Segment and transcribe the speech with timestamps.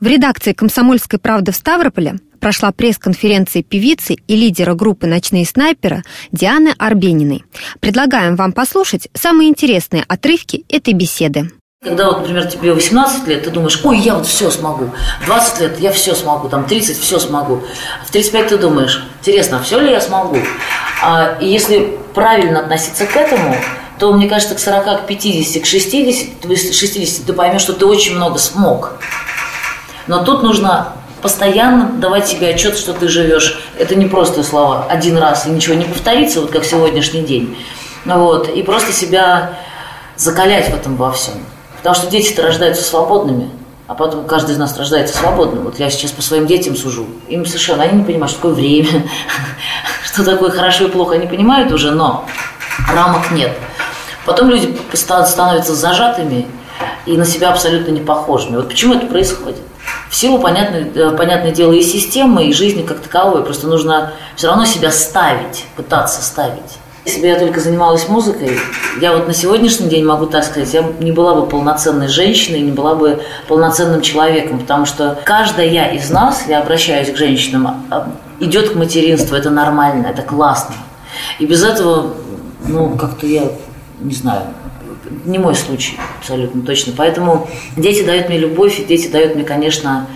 [0.00, 6.74] В редакции «Комсомольской правды» в Ставрополе прошла пресс-конференция певицы и лидера группы «Ночные снайперы» Дианы
[6.78, 7.44] Арбениной.
[7.80, 11.50] Предлагаем вам послушать самые интересные отрывки этой беседы.
[11.84, 14.90] Когда, вот, например, тебе 18 лет, ты думаешь, ой, я вот все смогу.
[15.26, 17.62] 20 лет я все смогу, там 30 все смогу.
[18.06, 20.38] В 35 ты думаешь, интересно, а все ли я смогу?
[21.02, 23.54] А, и если правильно относиться к этому,
[23.98, 28.16] то, мне кажется, к 40, к 50, к 60, 60 ты поймешь, что ты очень
[28.16, 28.98] много смог.
[30.06, 33.60] Но тут нужно постоянно давать себе отчет, что ты живешь.
[33.78, 37.56] Это не просто слова один раз и ничего не повторится, вот как сегодняшний день.
[38.04, 39.58] Вот, и просто себя
[40.16, 41.34] закалять в этом во всем.
[41.78, 43.50] Потому что дети-то рождаются свободными,
[43.86, 45.64] а потом каждый из нас рождается свободным.
[45.64, 47.06] Вот я сейчас по своим детям сужу.
[47.28, 49.08] Им совершенно, они не понимают, что такое время,
[50.04, 52.24] что такое хорошо и плохо, они понимают уже, но
[52.94, 53.52] рамок нет.
[54.24, 56.46] Потом люди становятся зажатыми
[57.06, 58.56] и на себя абсолютно не похожими.
[58.56, 59.60] Вот почему это происходит?
[60.10, 63.44] В силу, понятное, э, понятное дело, и системы, и жизни как таковой.
[63.44, 66.78] Просто нужно все равно себя ставить, пытаться ставить.
[67.04, 68.58] Если бы я только занималась музыкой,
[69.00, 72.72] я вот на сегодняшний день могу так сказать, я не была бы полноценной женщиной, не
[72.72, 78.70] была бы полноценным человеком, потому что каждая из нас, я обращаюсь к женщинам, а, идет
[78.70, 80.74] к материнству, это нормально, это классно.
[81.38, 82.14] И без этого,
[82.66, 83.44] ну, как-то я,
[84.00, 84.42] не знаю,
[85.24, 86.92] не мой случай абсолютно точно.
[86.96, 90.06] Поэтому дети дают мне любовь, и дети дают мне, конечно,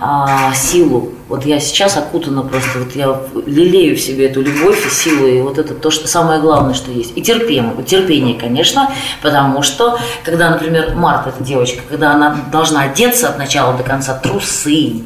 [0.00, 1.12] а, силу.
[1.28, 5.40] Вот я сейчас окутана просто, вот я лелею в себе эту любовь и силу, и
[5.40, 7.12] вот это то, что самое главное, что есть.
[7.16, 13.28] И терпение, терпение, конечно, потому что, когда, например, Марта, эта девочка, когда она должна одеться
[13.28, 15.02] от начала до конца, трусы,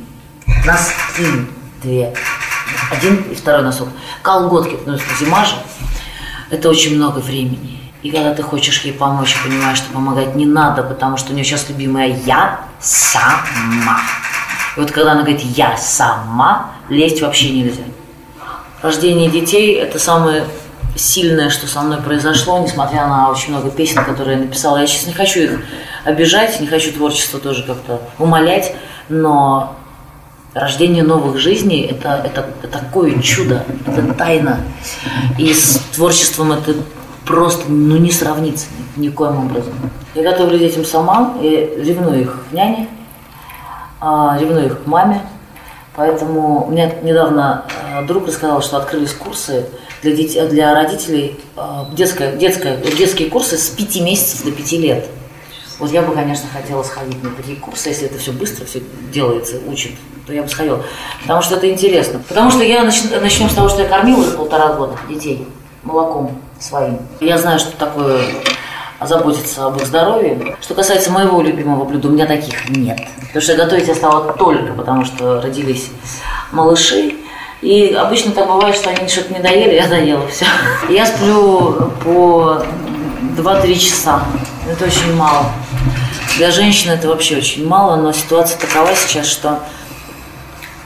[0.66, 1.46] носки,
[1.82, 2.14] две,
[2.90, 3.88] один и второй носок,
[4.20, 5.54] колготки, что зима же,
[6.50, 7.80] это очень много времени.
[8.02, 11.44] И когда ты хочешь ей помочь, понимаешь, что помогать не надо, потому что у нее
[11.44, 14.00] сейчас любимая «я сама».
[14.76, 17.84] И вот когда она говорит «я сама», лезть вообще нельзя.
[18.82, 20.44] Рождение детей– это самое
[20.96, 24.78] сильное, что со мной произошло, несмотря на очень много песен, которые я написала.
[24.78, 25.60] Я сейчас не хочу их
[26.04, 28.74] обижать, не хочу творчество тоже как-то умолять,
[29.08, 29.76] но
[30.54, 34.60] рождение новых жизней это, это, это такое чудо, это тайна.
[35.38, 36.74] И с творчеством это
[37.24, 38.66] просто ну, не сравнится
[38.96, 39.72] ни, никоим образом.
[40.14, 42.88] Я готовлю детям сама, я ревную их к няне,
[44.00, 45.22] а, ревную их к маме.
[45.94, 49.66] Поэтому мне недавно а, друг рассказал, что открылись курсы
[50.02, 51.38] для, детей, для родителей,
[51.92, 55.06] детское, детское, детские курсы с 5 месяцев до 5 лет.
[55.78, 59.56] Вот я бы, конечно, хотела сходить на такие курсы, если это все быстро, все делается,
[59.66, 59.92] учат,
[60.26, 60.84] то я бы сходила.
[61.22, 62.20] Потому что это интересно.
[62.28, 63.02] Потому что я нач...
[63.20, 65.46] начнем с того, что я кормила уже полтора года детей
[65.82, 66.98] молоком своим.
[67.20, 68.24] Я знаю, что такое
[69.00, 70.56] заботиться об их здоровье.
[70.60, 73.00] Что касается моего любимого блюда, у меня таких нет.
[73.20, 75.90] Потому что готовить я стала только потому, что родились
[76.52, 77.16] малыши.
[77.60, 80.46] И обычно так бывает, что они что-то не доели, я доела все.
[80.88, 82.64] Я сплю по
[83.36, 84.22] 2-3 часа.
[84.68, 85.46] Это очень мало.
[86.36, 89.60] Для женщины это вообще очень мало, но ситуация такова сейчас, что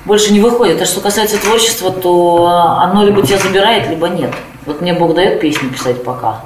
[0.04, 0.80] больше не выходит.
[0.80, 2.46] А что касается творчества, то
[2.80, 4.34] оно либо тебя забирает, либо нет.
[4.66, 6.44] Вот мне Бог дает песню писать пока.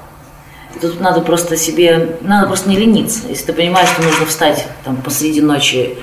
[0.80, 3.26] Тут надо просто себе, надо просто не лениться.
[3.28, 5.98] Если ты понимаешь, что нужно встать там посреди ночи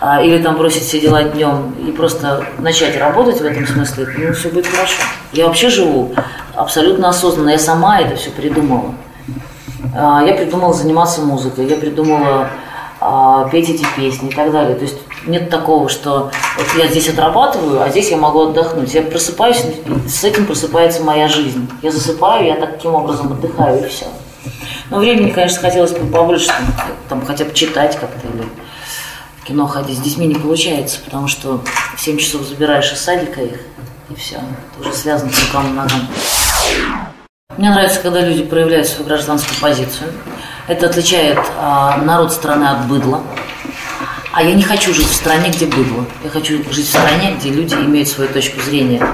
[0.00, 4.32] а, или там бросить все дела днем и просто начать работать в этом смысле, ну
[4.32, 5.02] все будет хорошо.
[5.32, 6.14] Я вообще живу
[6.54, 7.50] абсолютно осознанно.
[7.50, 8.94] Я сама это все придумала.
[9.96, 12.50] А, я придумала заниматься музыкой, я придумала
[13.50, 14.74] петь эти песни и так далее.
[14.76, 18.94] То есть нет такого, что вот я здесь отрабатываю, а здесь я могу отдохнуть.
[18.94, 19.62] Я просыпаюсь,
[20.08, 21.68] с этим просыпается моя жизнь.
[21.82, 24.06] Я засыпаю, я таким образом отдыхаю и все.
[24.90, 26.50] Но времени, конечно, хотелось бы побольше,
[27.08, 28.46] там хотя бы читать как-то или
[29.40, 29.98] в кино ходить.
[29.98, 31.60] С детьми не получается, потому что
[31.96, 33.60] в 7 часов забираешь из садика их,
[34.10, 34.36] и все.
[34.36, 36.08] Это уже связано с руками и ногами.
[37.56, 40.10] Мне нравится, когда люди проявляют свою гражданскую позицию.
[40.66, 43.22] Это отличает а, народ страны от быдла.
[44.32, 46.04] А я не хочу жить в стране, где быдло.
[46.24, 49.06] Я хочу жить в стране, где люди имеют свою точку зрения.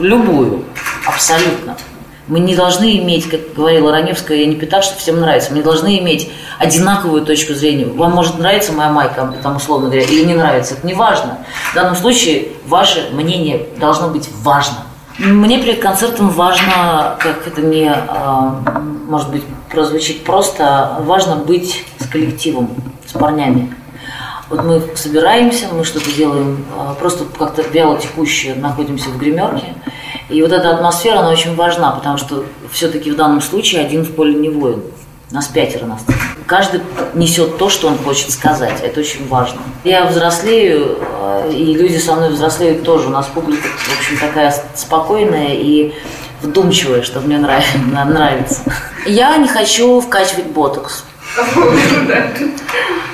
[0.00, 0.64] Любую.
[1.06, 1.76] Абсолютно.
[2.26, 5.50] Мы не должны иметь, как говорила Раневская, я не питак, что всем нравится.
[5.52, 7.84] Мы не должны иметь одинаковую точку зрения.
[7.84, 10.74] Вам может нравиться моя майка, там, условно говоря, или не нравится.
[10.74, 11.38] Это не важно.
[11.70, 14.78] В данном случае ваше мнение должно быть важно.
[15.18, 18.60] Мне перед концертом важно, как это не, а,
[19.08, 22.70] может быть, прозвучит просто, важно быть с коллективом,
[23.06, 23.72] с парнями.
[24.50, 29.74] Вот мы собираемся, мы что-то делаем, а, просто как-то вяло текущее, находимся в гримерке.
[30.30, 34.12] И вот эта атмосфера, она очень важна, потому что все-таки в данном случае один в
[34.14, 34.82] поле не воин.
[35.30, 36.04] Нас пятеро нас.
[36.46, 36.80] Каждый
[37.14, 38.80] несет то, что он хочет сказать.
[38.82, 39.60] Это очень важно.
[39.84, 43.08] Я взрослею, э, и люди со мной взрослеют тоже.
[43.08, 45.92] У нас публика, в общем, такая спокойная и
[46.42, 48.60] вдумчивая, что мне нравится.
[49.06, 51.04] Я не хочу вкачивать ботокс.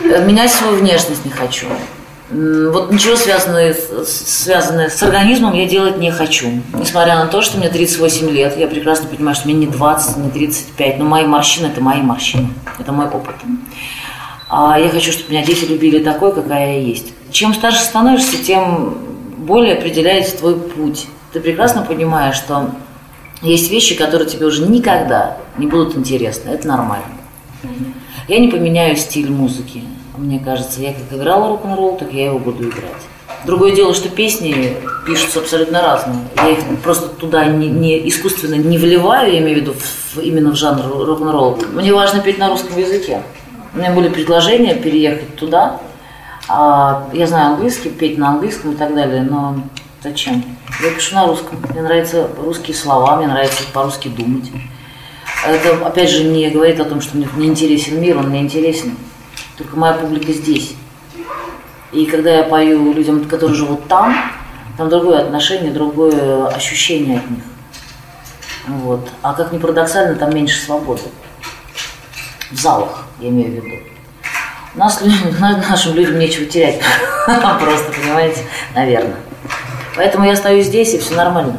[0.03, 1.67] Менять свою внешность не хочу.
[2.31, 6.47] Вот ничего связанное, связанное с организмом я делать не хочу.
[6.75, 10.31] Несмотря на то, что мне 38 лет, я прекрасно понимаю, что мне не 20, не
[10.31, 12.49] 35, но мои морщины– это мои морщины,
[12.79, 13.35] это мой опыт.
[14.49, 17.13] А я хочу, чтобы меня дети любили такой, какая я есть.
[17.33, 18.99] Чем старше становишься, тем
[19.39, 21.07] более определяется твой путь.
[21.33, 22.71] Ты прекрасно понимаешь, что
[23.43, 26.51] есть вещи, которые тебе уже никогда не будут интересны.
[26.51, 27.07] Это нормально.
[28.29, 29.83] Я не поменяю стиль музыки.
[30.21, 33.03] Мне кажется, я как играла рок-н-ролл, так я его буду играть.
[33.47, 34.77] Другое дело, что песни
[35.07, 36.19] пишутся абсолютно разные.
[36.37, 40.51] Я их просто туда не, не искусственно не вливаю, я имею в виду в, именно
[40.51, 41.59] в жанр рок-н-ролл.
[41.73, 43.23] Мне важно петь на русском языке.
[43.75, 45.81] У меня были предложения переехать туда.
[46.49, 49.57] А, я знаю английский, петь на английском и так далее, но
[50.03, 50.45] зачем?
[50.83, 51.59] Я пишу на русском.
[51.71, 54.51] Мне нравятся русские слова, мне нравится по-русски думать.
[55.47, 58.97] Это, опять же, не говорит о том, что мне не интересен мир, он мне интересен.
[59.61, 60.75] Только моя публика здесь.
[61.93, 64.17] И когда я пою людям, которые живут там,
[64.79, 67.45] там другое отношение, другое ощущение от них.
[68.69, 69.07] Вот.
[69.21, 71.03] А как ни парадоксально, там меньше свободы.
[72.51, 73.85] В залах, я имею в виду.
[74.75, 75.03] У нас
[75.41, 76.81] нашим людям нечего терять.
[77.27, 78.41] Просто, понимаете,
[78.75, 79.17] наверное.
[79.95, 81.59] Поэтому я стою здесь, и все нормально.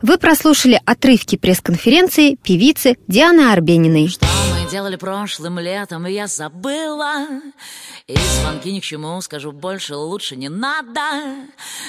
[0.00, 4.08] Вы прослушали отрывки пресс-конференции певицы Дианы Арбениной.
[4.76, 7.26] Что мы делали прошлым летом, я забыла.
[8.06, 11.00] И звонки ни к чему, скажу больше, лучше не надо.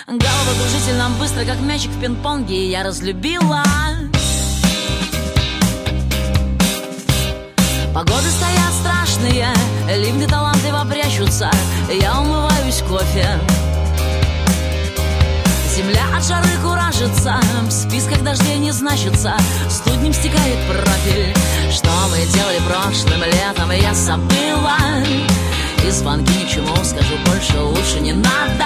[0.07, 3.61] Головокружительно быстро, как мячик в пинг-понге, я разлюбила.
[7.93, 9.49] Погоды стоят страшные,
[9.97, 11.51] ливни талантливо прячутся,
[11.91, 13.37] я умываюсь кофе.
[15.87, 19.37] Земля от жары куражится, в списках дождей не значится,
[19.69, 21.33] студнем стекает профиль.
[21.71, 24.75] Что мы делали прошлым летом, я забыла.
[25.85, 28.65] И звонки ни к чему, скажу больше, лучше не надо.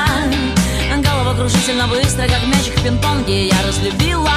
[0.98, 4.32] Головокружительно быстро, как мячик в пинг-понге, я разлюбила.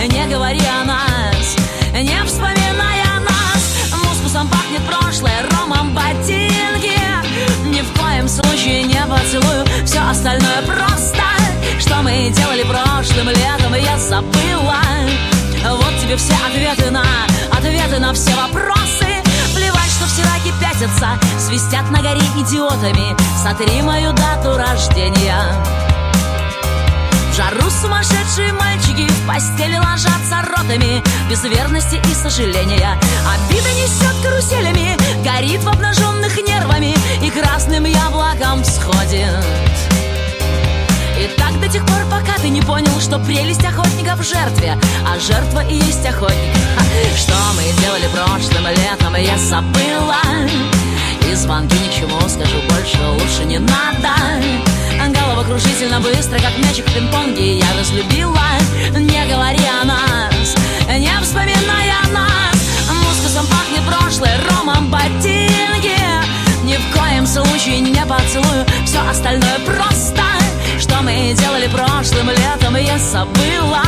[0.00, 1.56] Не говори о нас,
[1.92, 3.92] не вспоминай о нас.
[4.08, 6.98] Мускусом пахнет прошлое, ромом ботинки.
[7.66, 11.21] Ни в коем случае не поцелую, все остальное просто
[12.02, 14.80] мы делали прошлым летом, я забыла.
[15.78, 17.04] Вот тебе все ответы на,
[17.56, 19.06] ответы на все вопросы.
[19.54, 23.16] Плевать, что все раки пятятся, свистят на горе идиотами.
[23.42, 25.38] Сотри мою дату рождения.
[27.30, 31.02] В жару сумасшедшие мальчики в постели ложатся ротами.
[31.30, 32.98] Без верности и сожаления.
[33.32, 39.61] Обида несет каруселями Горит в обнаженных нервами И красным яблоком всходит
[41.72, 44.78] тех пор, пока ты не понял, что прелесть охотника в жертве,
[45.08, 46.54] а жертва и есть охотник.
[47.16, 50.20] Что мы делали прошлым летом, я забыла.
[51.30, 54.10] И звонки ни к чему, скажу больше, лучше не надо.
[55.18, 58.38] Головокружительно быстро, как мячик в пинг-понге, я разлюбила.
[58.94, 60.54] Не говори о нас,
[60.88, 62.56] не вспоминай о нас.
[62.90, 65.96] Мускусом пахнет прошлое, ромом ботинки.
[66.64, 70.31] Ни в коем случае не поцелую, все остальное просто
[71.02, 73.82] мы делали прошлым летом, я забыла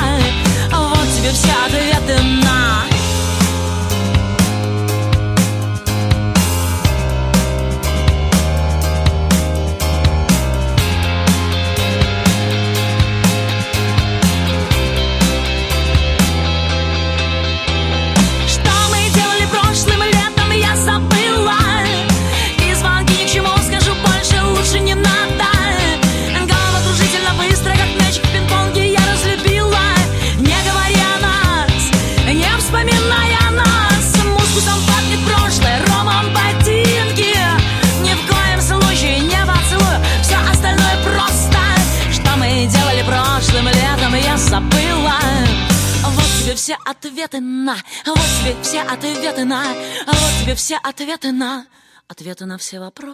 [47.14, 49.62] ответы на, вот тебе все ответы на,
[50.06, 51.64] вот тебе все ответы на,
[52.08, 53.13] ответы на все вопросы.